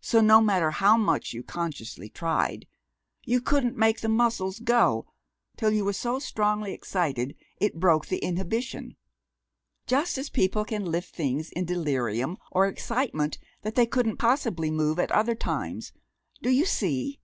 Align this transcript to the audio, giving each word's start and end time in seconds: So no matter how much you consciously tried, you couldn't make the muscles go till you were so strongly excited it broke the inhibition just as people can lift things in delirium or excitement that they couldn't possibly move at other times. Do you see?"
So 0.00 0.22
no 0.22 0.40
matter 0.40 0.70
how 0.70 0.96
much 0.96 1.34
you 1.34 1.42
consciously 1.42 2.08
tried, 2.08 2.66
you 3.26 3.42
couldn't 3.42 3.76
make 3.76 4.00
the 4.00 4.08
muscles 4.08 4.58
go 4.58 5.06
till 5.58 5.70
you 5.70 5.84
were 5.84 5.92
so 5.92 6.18
strongly 6.18 6.72
excited 6.72 7.36
it 7.58 7.78
broke 7.78 8.06
the 8.06 8.20
inhibition 8.24 8.96
just 9.86 10.16
as 10.16 10.30
people 10.30 10.64
can 10.64 10.86
lift 10.86 11.14
things 11.14 11.50
in 11.50 11.66
delirium 11.66 12.38
or 12.50 12.66
excitement 12.68 13.38
that 13.60 13.74
they 13.74 13.84
couldn't 13.84 14.16
possibly 14.16 14.70
move 14.70 14.98
at 14.98 15.12
other 15.12 15.34
times. 15.34 15.92
Do 16.40 16.48
you 16.48 16.64
see?" 16.64 17.20